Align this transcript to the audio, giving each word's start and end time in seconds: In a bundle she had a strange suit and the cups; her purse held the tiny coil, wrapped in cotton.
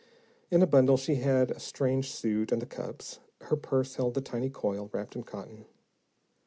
In 0.49 0.63
a 0.63 0.65
bundle 0.65 0.97
she 0.97 1.17
had 1.17 1.51
a 1.51 1.59
strange 1.59 2.11
suit 2.11 2.51
and 2.51 2.59
the 2.59 2.65
cups; 2.65 3.19
her 3.41 3.55
purse 3.55 3.93
held 3.97 4.15
the 4.15 4.21
tiny 4.21 4.49
coil, 4.49 4.89
wrapped 4.91 5.15
in 5.15 5.21
cotton. 5.21 5.67